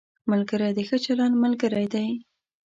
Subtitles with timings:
[0.31, 2.07] ملګری د ښه چلند ملګری دی